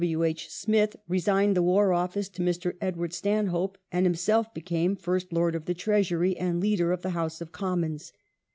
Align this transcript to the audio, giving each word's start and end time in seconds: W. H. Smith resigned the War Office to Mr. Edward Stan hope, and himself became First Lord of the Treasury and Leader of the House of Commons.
W. 0.01 0.23
H. 0.23 0.49
Smith 0.49 0.95
resigned 1.07 1.55
the 1.55 1.61
War 1.61 1.93
Office 1.93 2.27
to 2.29 2.41
Mr. 2.41 2.73
Edward 2.81 3.13
Stan 3.13 3.45
hope, 3.45 3.77
and 3.91 4.03
himself 4.03 4.51
became 4.51 4.95
First 4.95 5.31
Lord 5.31 5.53
of 5.53 5.65
the 5.65 5.75
Treasury 5.75 6.35
and 6.37 6.59
Leader 6.59 6.91
of 6.91 7.03
the 7.03 7.11
House 7.11 7.39
of 7.39 7.51
Commons. 7.51 8.11